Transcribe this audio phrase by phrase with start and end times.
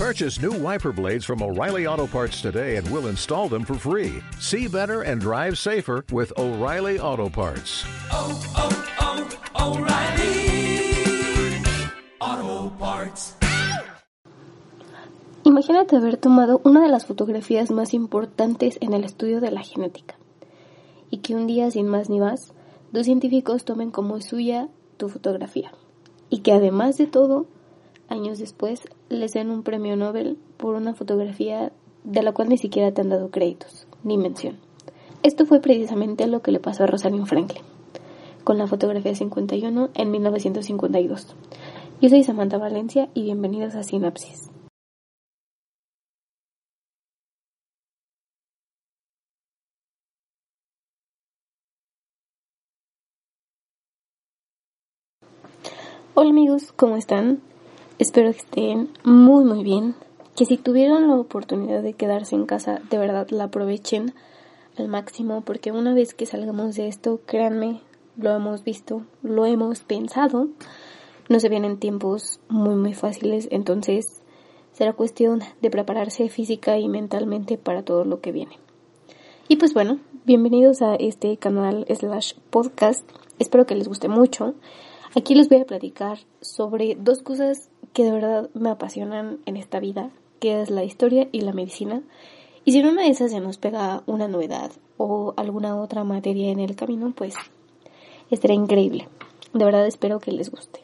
[0.00, 4.22] Purchase new wiper blades from O'Reilly Auto Parts today and we'll install them for free.
[4.38, 7.84] See better and drive safer with O'Reilly Auto Parts.
[8.10, 8.72] oh, oh,
[9.60, 10.40] O'Reilly
[12.18, 13.36] Auto Parts.
[15.44, 20.16] Imagínate haber tomado una de las fotografías más importantes en el estudio de la genética
[21.10, 22.54] y que un día, sin más ni más,
[22.90, 25.72] dos científicos tomen como suya tu fotografía
[26.30, 27.48] y que además de todo,
[28.10, 31.72] años después, les den un premio Nobel por una fotografía
[32.04, 34.58] de la cual ni siquiera te han dado créditos ni mención.
[35.22, 37.62] Esto fue precisamente lo que le pasó a Rosalind Franklin
[38.44, 41.36] con la fotografía 51 en 1952.
[42.00, 44.50] Yo soy Samantha Valencia y bienvenidos a Sinapsis.
[56.14, 57.40] Hola amigos, ¿cómo están?
[58.00, 59.94] Espero que estén muy muy bien.
[60.34, 64.14] Que si tuvieron la oportunidad de quedarse en casa, de verdad la aprovechen
[64.78, 67.82] al máximo porque una vez que salgamos de esto, créanme,
[68.16, 70.48] lo hemos visto, lo hemos pensado,
[71.28, 74.22] no se vienen tiempos muy muy fáciles, entonces
[74.72, 78.58] será cuestión de prepararse física y mentalmente para todo lo que viene.
[79.46, 83.06] Y pues bueno, bienvenidos a este canal slash podcast.
[83.38, 84.54] Espero que les guste mucho.
[85.14, 89.80] Aquí les voy a platicar sobre dos cosas que de verdad me apasionan en esta
[89.80, 92.02] vida, que es la historia y la medicina.
[92.64, 96.50] Y si en una de esas se nos pega una novedad o alguna otra materia
[96.50, 97.34] en el camino, pues
[98.30, 99.08] estará increíble.
[99.52, 100.80] De verdad espero que les guste.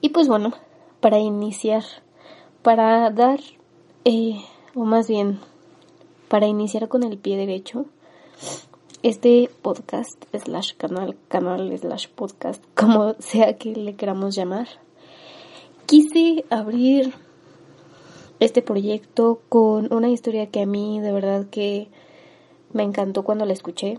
[0.00, 0.52] Y pues bueno,
[1.00, 1.84] para iniciar,
[2.62, 3.40] para dar,
[4.04, 4.40] eh,
[4.74, 5.40] o más bien,
[6.28, 7.86] para iniciar con el pie derecho,
[9.02, 14.68] este podcast slash canal, canal slash podcast, como sea que le queramos llamar,
[15.90, 17.12] quise abrir
[18.38, 21.88] este proyecto con una historia que a mí de verdad que
[22.72, 23.98] me encantó cuando la escuché.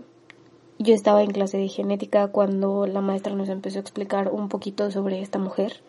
[0.78, 4.90] Yo estaba en clase de genética cuando la maestra nos empezó a explicar un poquito
[4.90, 5.82] sobre esta mujer.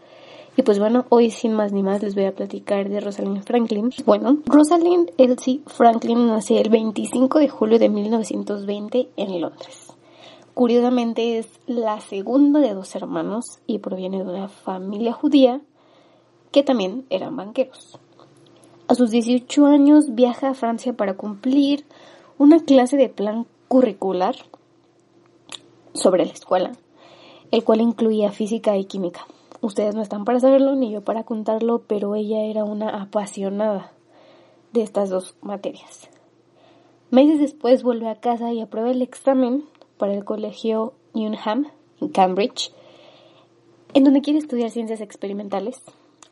[0.58, 3.92] Y pues bueno, hoy sin más ni más les voy a platicar de Rosalind Franklin.
[4.06, 9.94] Bueno, Rosalind Elsie Franklin nació el 25 de julio de 1920 en Londres.
[10.54, 15.62] Curiosamente es la segunda de dos hermanos y proviene de una familia judía
[16.54, 18.00] que también eran banqueros.
[18.88, 21.84] A sus 18 años viaja a Francia para cumplir
[22.38, 24.36] una clase de plan curricular
[25.94, 26.72] sobre la escuela,
[27.52, 29.26] el cual incluía física y química.
[29.62, 33.92] Ustedes no están para saberlo ni yo para contarlo, pero ella era una apasionada
[34.74, 36.10] de estas dos materias.
[37.10, 39.66] Meses después vuelve a casa y aprueba el examen
[39.98, 41.68] para el colegio Newnham
[42.00, 42.72] en Cambridge,
[43.94, 45.82] en donde quiere estudiar ciencias experimentales,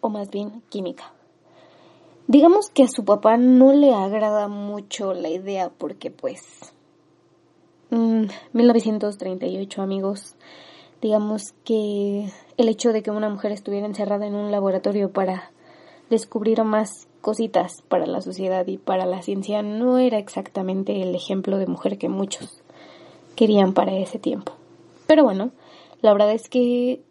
[0.01, 1.13] o más bien química.
[2.27, 6.73] Digamos que a su papá no le agrada mucho la idea porque pues...
[7.89, 10.35] Mmm, 1938 amigos,
[11.01, 15.51] digamos que el hecho de que una mujer estuviera encerrada en un laboratorio para
[16.09, 21.57] descubrir más cositas para la sociedad y para la ciencia no era exactamente el ejemplo
[21.57, 22.61] de mujer que muchos
[23.35, 24.53] querían para ese tiempo.
[25.07, 25.51] Pero bueno,
[26.01, 27.01] la verdad es que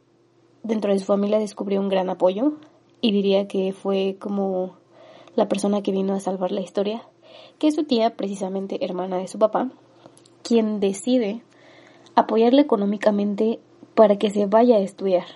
[0.62, 2.54] dentro de su familia descubrió un gran apoyo
[3.00, 4.76] y diría que fue como
[5.36, 7.02] la persona que vino a salvar la historia,
[7.58, 9.70] que es su tía, precisamente hermana de su papá,
[10.42, 11.42] quien decide
[12.14, 13.60] apoyarle económicamente
[13.94, 15.26] para que se vaya a estudiar,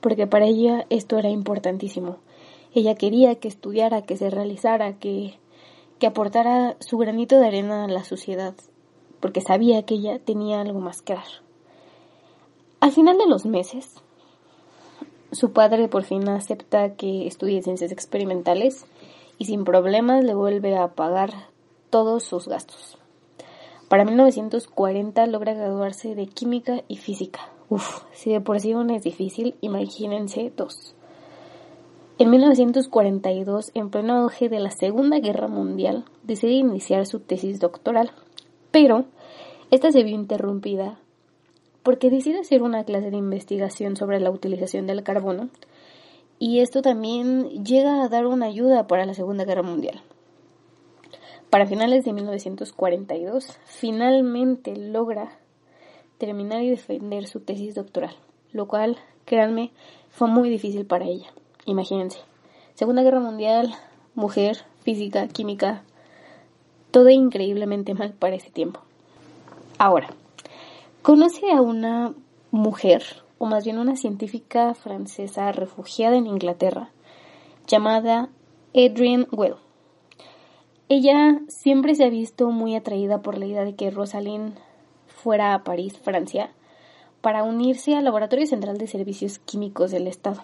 [0.00, 2.18] porque para ella esto era importantísimo.
[2.72, 5.38] Ella quería que estudiara, que se realizara, que,
[5.98, 8.54] que aportara su granito de arena a la sociedad,
[9.18, 11.24] porque sabía que ella tenía algo más que dar.
[12.78, 14.02] Al final de los meses,
[15.32, 18.84] su padre por fin acepta que estudie ciencias experimentales
[19.38, 21.30] y sin problemas le vuelve a pagar
[21.88, 22.98] todos sus gastos.
[23.88, 27.40] Para 1940 logra graduarse de química y física.
[27.68, 30.94] Uf, si de por sí una es difícil, imagínense dos.
[32.18, 38.10] En 1942, en pleno auge de la Segunda Guerra Mundial, decide iniciar su tesis doctoral,
[38.70, 39.04] pero
[39.70, 40.98] esta se vio interrumpida
[41.82, 45.48] porque decide hacer una clase de investigación sobre la utilización del carbono
[46.38, 50.00] y esto también llega a dar una ayuda para la Segunda Guerra Mundial.
[51.50, 55.38] Para finales de 1942, finalmente logra
[56.16, 58.14] terminar y defender su tesis doctoral,
[58.52, 59.72] lo cual, créanme,
[60.10, 61.26] fue muy difícil para ella.
[61.66, 62.20] Imagínense,
[62.74, 63.74] Segunda Guerra Mundial,
[64.14, 65.82] mujer, física, química,
[66.90, 68.80] todo increíblemente mal para ese tiempo.
[69.76, 70.08] Ahora,
[71.02, 72.14] conoce a una
[72.50, 73.02] mujer,
[73.38, 76.90] o más bien una científica francesa refugiada en Inglaterra,
[77.66, 78.28] llamada
[78.74, 79.56] Adrienne Well.
[80.90, 84.58] Ella siempre se ha visto muy atraída por la idea de que Rosalind
[85.06, 86.50] fuera a París, Francia,
[87.22, 90.42] para unirse al Laboratorio Central de Servicios Químicos del Estado,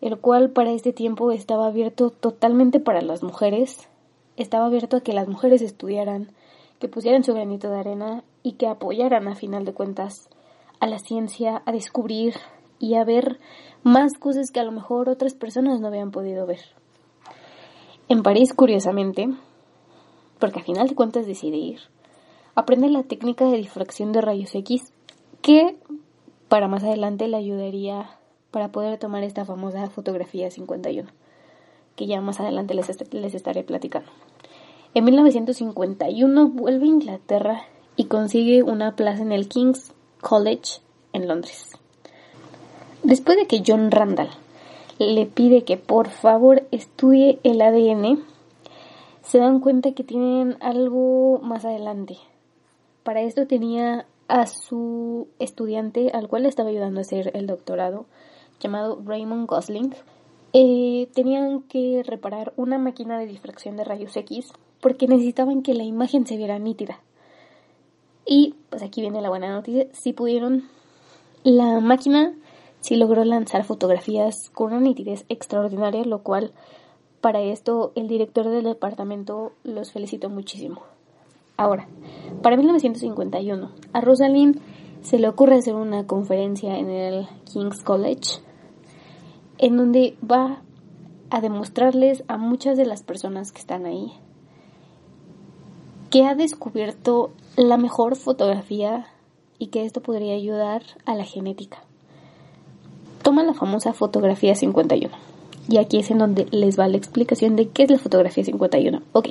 [0.00, 3.88] el cual para este tiempo estaba abierto totalmente para las mujeres,
[4.36, 6.30] estaba abierto a que las mujeres estudiaran,
[6.78, 10.28] que pusieran su granito de arena y que apoyaran a final de cuentas
[10.78, 12.34] a la ciencia, a descubrir
[12.78, 13.40] y a ver
[13.82, 16.60] más cosas que a lo mejor otras personas no habían podido ver.
[18.08, 19.30] En París, curiosamente,
[20.38, 21.80] porque a final de cuentas decide ir,
[22.54, 24.92] aprende la técnica de difracción de rayos X
[25.40, 25.78] que
[26.48, 28.18] para más adelante le ayudaría
[28.50, 31.08] para poder tomar esta famosa fotografía 51,
[31.96, 34.10] que ya más adelante les, les estaré platicando.
[34.92, 37.64] En 1951 vuelve a Inglaterra
[37.96, 40.80] y consigue una plaza en el King's College
[41.12, 41.72] en Londres.
[43.02, 44.30] Después de que John Randall
[44.98, 48.24] le pide que por favor estudie el ADN,
[49.22, 52.16] se dan cuenta que tienen algo más adelante.
[53.02, 58.06] Para esto tenía a su estudiante, al cual le estaba ayudando a hacer el doctorado,
[58.60, 59.94] llamado Raymond Gosling.
[60.52, 65.82] Eh, tenían que reparar una máquina de difracción de rayos X porque necesitaban que la
[65.82, 67.00] imagen se viera nítida.
[68.26, 70.68] Y pues aquí viene la buena noticia, si pudieron,
[71.42, 72.34] la máquina
[72.80, 76.52] sí logró lanzar fotografías con una nitidez extraordinaria, lo cual
[77.20, 80.82] para esto el director del departamento los felicitó muchísimo.
[81.56, 81.86] Ahora,
[82.42, 84.60] para 1951, a Rosalind
[85.02, 88.40] se le ocurre hacer una conferencia en el King's College
[89.58, 90.62] en donde va
[91.30, 94.12] a demostrarles a muchas de las personas que están ahí
[96.14, 99.08] que ha descubierto la mejor fotografía
[99.58, 101.82] y que esto podría ayudar a la genética.
[103.22, 105.12] Toma la famosa fotografía 51.
[105.68, 109.02] Y aquí es en donde les va la explicación de qué es la fotografía 51.
[109.12, 109.30] Ok.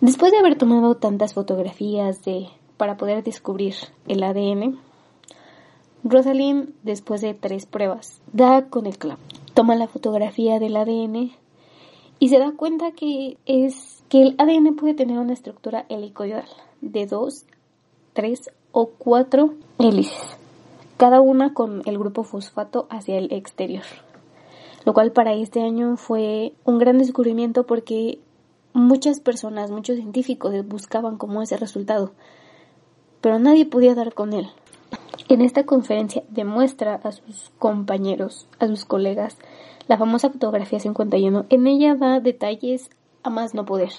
[0.00, 2.48] Después de haber tomado tantas fotografías de,
[2.78, 3.74] para poder descubrir
[4.08, 4.78] el ADN,
[6.02, 9.20] Rosalind, después de tres pruebas, da con el clavo.
[9.52, 11.32] Toma la fotografía del ADN
[12.18, 16.46] y se da cuenta que es que el ADN puede tener una estructura helicoidal
[16.80, 17.44] de dos,
[18.12, 20.36] tres o cuatro hélices,
[20.96, 23.84] cada una con el grupo fosfato hacia el exterior.
[24.84, 28.18] Lo cual para este año fue un gran descubrimiento porque
[28.74, 32.12] muchas personas, muchos científicos buscaban como ese resultado,
[33.20, 34.50] pero nadie podía dar con él.
[35.28, 39.38] En esta conferencia demuestra a sus compañeros, a sus colegas,
[39.86, 41.46] la famosa fotografía 51.
[41.48, 42.90] En ella da detalles
[43.22, 43.90] a más no poder,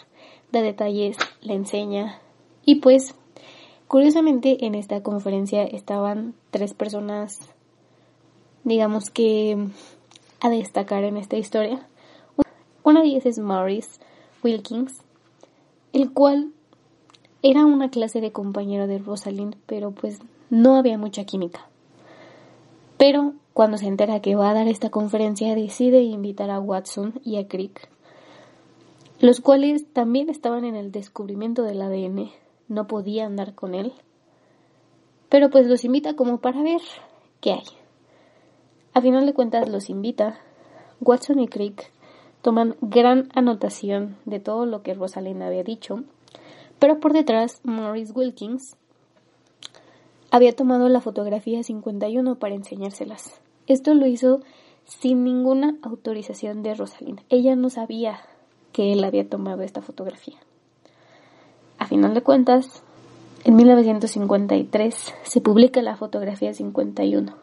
[0.52, 2.20] da detalles, le enseña
[2.66, 3.16] y pues
[3.88, 7.40] curiosamente en esta conferencia estaban tres personas,
[8.64, 9.68] digamos que
[10.42, 11.88] a destacar en esta historia.
[12.84, 14.00] Una de ellas es Maurice
[14.44, 15.02] Wilkins,
[15.94, 16.52] el cual
[17.42, 21.68] era una clase de compañero de Rosalind, pero pues no había mucha química.
[22.98, 27.38] Pero cuando se entera que va a dar esta conferencia, decide invitar a Watson y
[27.38, 27.90] a Crick,
[29.20, 32.32] los cuales también estaban en el descubrimiento del ADN,
[32.68, 33.94] no podían dar con él,
[35.30, 36.82] pero pues los invita como para ver
[37.42, 37.66] qué hay.
[38.94, 40.40] A final de cuentas los invita.
[41.02, 41.92] Watson y Crick
[42.42, 46.04] toman gran anotación de todo lo que Rosalind había dicho,
[46.80, 48.78] pero por detrás Maurice Wilkins
[50.36, 53.40] había tomado la fotografía 51 para enseñárselas.
[53.68, 54.42] Esto lo hizo
[54.84, 57.22] sin ninguna autorización de Rosalind.
[57.30, 58.20] Ella no sabía
[58.74, 60.36] que él había tomado esta fotografía.
[61.78, 62.84] A final de cuentas,
[63.46, 67.34] en 1953 se publica la fotografía 51.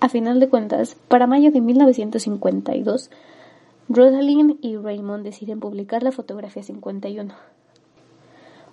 [0.00, 3.10] A final de cuentas, para mayo de 1952,
[3.90, 7.34] Rosalind y Raymond deciden publicar la fotografía 51.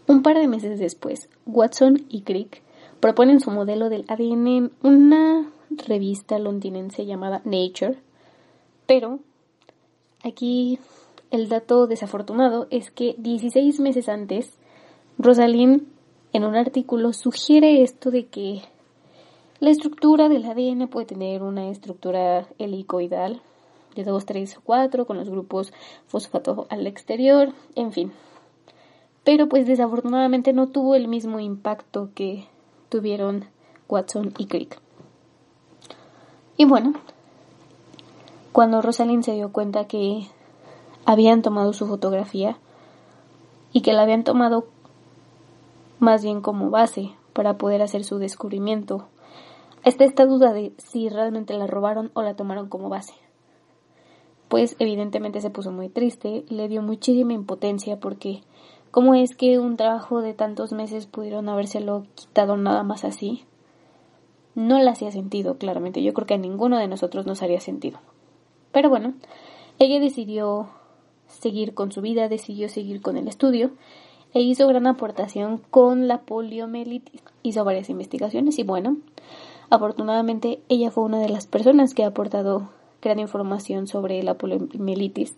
[0.07, 2.65] Un par de meses después, Watson y Crick
[2.99, 7.97] proponen su modelo del ADN en una revista londinense llamada Nature,
[8.85, 9.19] pero
[10.23, 10.79] aquí
[11.31, 14.57] el dato desafortunado es que 16 meses antes,
[15.17, 15.83] Rosalind
[16.33, 18.61] en un artículo sugiere esto de que
[19.59, 23.41] la estructura del ADN puede tener una estructura helicoidal
[23.95, 25.73] de 2, 3 o 4 con los grupos
[26.05, 28.11] fosfato al exterior, en fin.
[29.23, 32.45] Pero pues desafortunadamente no tuvo el mismo impacto que
[32.89, 33.45] tuvieron
[33.87, 34.79] Watson y Crick.
[36.57, 36.93] Y bueno,
[38.51, 40.27] cuando Rosalind se dio cuenta que
[41.05, 42.57] habían tomado su fotografía
[43.71, 44.67] y que la habían tomado
[45.99, 49.07] más bien como base para poder hacer su descubrimiento,
[49.83, 53.13] está esta duda de si realmente la robaron o la tomaron como base.
[54.47, 58.41] pues evidentemente se puso muy triste, le dio muchísima impotencia porque
[58.91, 63.43] ¿cómo es que un trabajo de tantos meses pudieron habérselo quitado nada más así?
[64.55, 66.01] No le hacía sentido, claramente.
[66.01, 67.99] Yo creo que a ninguno de nosotros nos haría sentido.
[68.71, 69.13] Pero bueno,
[69.79, 70.69] ella decidió
[71.27, 73.71] seguir con su vida, decidió seguir con el estudio
[74.33, 77.21] e hizo gran aportación con la poliomielitis.
[77.43, 78.97] Hizo varias investigaciones y bueno,
[79.69, 82.69] afortunadamente ella fue una de las personas que ha aportado
[83.01, 85.35] gran información sobre la poliomielitis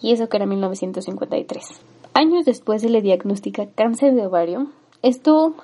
[0.00, 1.97] y eso que era 1953.
[2.18, 4.72] Años después se le diagnostica cáncer de ovario.
[5.02, 5.54] Esto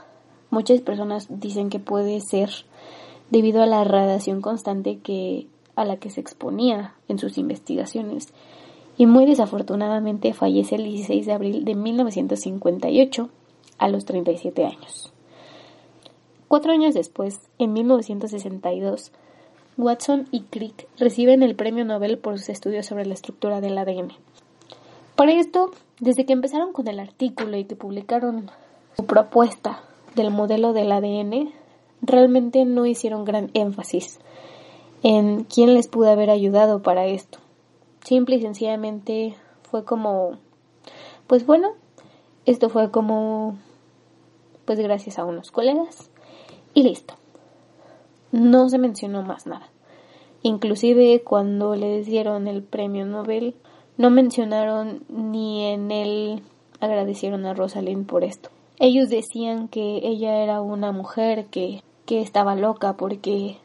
[0.51, 2.49] muchas personas dicen que puede ser
[3.29, 5.01] debido a la radiación constante
[5.75, 8.33] a la que se exponía en sus investigaciones
[8.97, 13.31] y muy desafortunadamente fallece el 16 de abril de 1958
[13.79, 15.13] a los 37 años.
[16.47, 19.11] Cuatro años después, en 1962,
[19.77, 24.13] Watson y Crick reciben el premio Nobel por sus estudios sobre la estructura del ADN.
[25.17, 28.51] Para esto, desde que empezaron con el artículo y que publicaron
[28.97, 29.81] su propuesta
[30.17, 31.53] del modelo del ADN,
[32.03, 34.19] realmente no hicieron gran énfasis
[35.03, 37.39] en quién les pudo haber ayudado para esto.
[38.05, 40.39] Simple y sencillamente fue como,
[41.27, 41.73] pues bueno,
[42.47, 43.57] esto fue como,
[44.65, 46.11] pues gracias a unos colegas
[46.75, 47.15] y listo.
[48.33, 49.69] No se mencionó más nada.
[50.43, 53.55] Inclusive cuando le dieron el premio Nobel,
[53.97, 56.43] no mencionaron ni en él
[56.81, 58.51] agradecieron a Rosalind por esto.
[58.79, 63.59] Ellos decían que ella era una mujer que, que estaba loca porque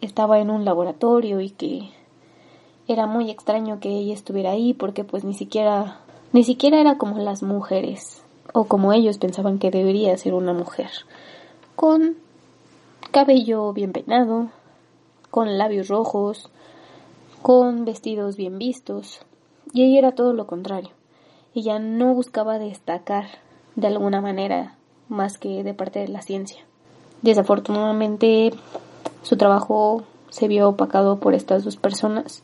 [0.00, 1.90] estaba en un laboratorio y que
[2.88, 6.00] era muy extraño que ella estuviera ahí porque pues ni siquiera
[6.32, 10.90] ni siquiera era como las mujeres o como ellos pensaban que debería ser una mujer
[11.76, 12.16] con
[13.10, 14.48] cabello bien peinado
[15.30, 16.50] con labios rojos
[17.42, 19.20] con vestidos bien vistos
[19.72, 20.90] y ella era todo lo contrario.
[21.54, 23.26] Ella no buscaba destacar
[23.76, 24.76] de alguna manera
[25.08, 26.64] más que de parte de la ciencia.
[27.22, 28.52] Desafortunadamente
[29.22, 32.42] su trabajo se vio opacado por estas dos personas.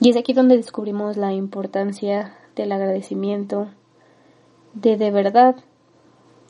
[0.00, 3.68] Y es aquí donde descubrimos la importancia del agradecimiento,
[4.74, 5.56] de de verdad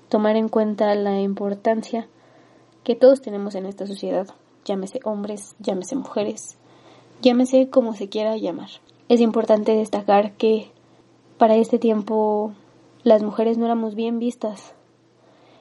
[0.09, 2.09] tomar en cuenta la importancia
[2.83, 4.29] que todos tenemos en esta sociedad,
[4.65, 6.57] llámese hombres, llámese mujeres,
[7.23, 8.71] llámese como se quiera llamar.
[9.09, 10.73] Es importante destacar que
[11.39, 12.53] para este tiempo
[13.05, 14.75] las mujeres no éramos bien vistas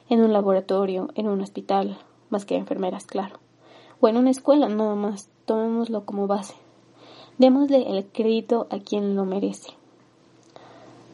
[0.08, 1.96] en un laboratorio, en un hospital,
[2.28, 3.38] más que enfermeras, claro,
[4.00, 6.54] o en una escuela nada más, tomémoslo como base.
[7.38, 9.70] Démosle el crédito a quien lo merece,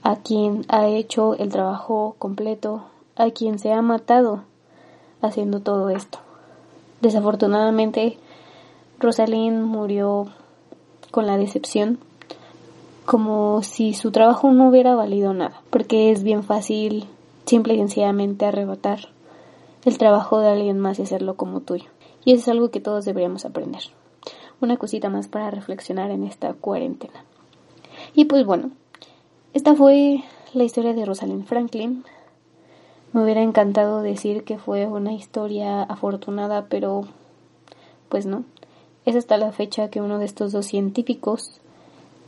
[0.02, 2.84] a quien ha hecho el trabajo completo,
[3.14, 4.44] a quien se ha matado
[5.20, 6.18] haciendo todo esto.
[7.02, 8.16] Desafortunadamente,
[8.98, 10.28] Rosalind murió
[11.10, 11.98] con la decepción,
[13.04, 17.06] como si su trabajo no hubiera valido nada, porque es bien fácil
[17.46, 19.08] simple y sencillamente arrebatar
[19.84, 21.86] el trabajo de alguien más y hacerlo como tuyo.
[22.24, 23.82] Y eso es algo que todos deberíamos aprender
[24.62, 27.24] una cosita más para reflexionar en esta cuarentena.
[28.14, 28.70] Y pues bueno,
[29.54, 30.22] esta fue
[30.54, 32.04] la historia de Rosalind Franklin.
[33.12, 37.04] Me hubiera encantado decir que fue una historia afortunada, pero
[38.08, 38.44] pues no.
[39.04, 41.60] Es hasta la fecha que uno de estos dos científicos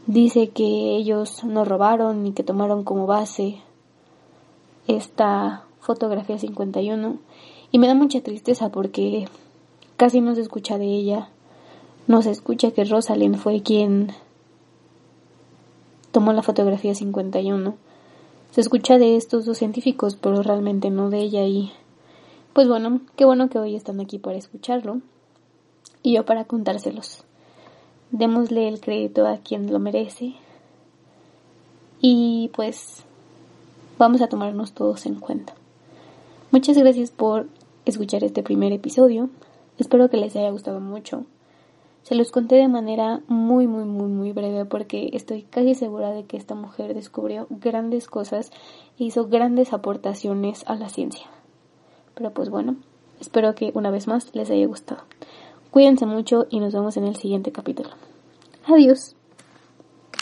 [0.07, 3.59] dice que ellos no robaron ni que tomaron como base
[4.87, 7.19] esta fotografía 51
[7.71, 9.29] y me da mucha tristeza porque
[9.97, 11.29] casi no se escucha de ella
[12.07, 14.13] no se escucha que Rosalind fue quien
[16.13, 17.75] tomó la fotografía 51.
[18.51, 21.73] Se escucha de estos dos científicos, pero realmente no de ella y
[22.53, 25.01] pues bueno, qué bueno que hoy están aquí para escucharlo
[26.03, 27.25] y yo para contárselos.
[28.11, 30.35] Démosle el crédito a quien lo merece
[32.01, 33.03] y pues
[33.99, 35.55] vamos a tomarnos todos en cuenta.
[36.51, 37.49] Muchas gracias por
[37.87, 39.31] escuchar este primer episodio.
[39.79, 41.25] Espero que les haya gustado mucho.
[42.03, 46.25] Se los conté de manera muy, muy, muy, muy breve porque estoy casi segura de
[46.25, 48.51] que esta mujer descubrió grandes cosas
[48.99, 51.27] e hizo grandes aportaciones a la ciencia.
[52.15, 52.77] Pero pues bueno,
[53.21, 55.05] espero que una vez más les haya gustado.
[55.75, 57.91] Cuídense mucho y nos vemos en el siguiente capítulo.
[58.65, 59.14] Adiós.